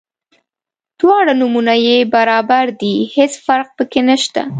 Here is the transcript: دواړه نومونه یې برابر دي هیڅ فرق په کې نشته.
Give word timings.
دواړه 0.99 1.31
نومونه 1.39 1.73
یې 1.87 1.97
برابر 2.15 2.63
دي 2.81 2.95
هیڅ 3.15 3.33
فرق 3.45 3.67
په 3.77 3.83
کې 3.91 4.01
نشته. 4.09 4.41